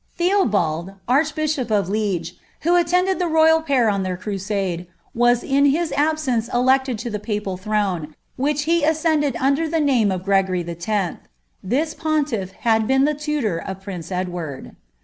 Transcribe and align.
Theobald, 0.17 0.93
archbishop 1.07 1.69
of 1.69 1.87
Li«^, 1.87 2.19
vbo 2.63 2.81
attended 2.81 3.19
the 3.19 3.27
royal 3.27 3.61
pair 3.61 3.87
on 3.87 4.03
ibeir 4.03 4.19
crusade, 4.19 4.87
was 5.13 5.43
in 5.43 5.65
his 5.65 5.91
absence 5.91 6.51
elected 6.51 6.97
ts 6.97 7.11
the 7.11 7.19
papal 7.19 7.55
tliroue, 7.55 8.11
wliich 8.39 8.65
lie 8.67 8.89
ascended 8.89 9.35
under 9.39 9.69
the 9.69 9.77
najne 9.77 10.11
of 10.11 10.23
Gngvrj 10.25 10.67
X> 10.87 11.17
This 11.61 11.93
pontilT 11.93 12.49
had 12.65 12.87
been 12.87 13.05
the 13.05 13.13
tutor 13.13 13.59
of 13.59 13.83
prince 13.83 14.11
Edward. 14.11 14.75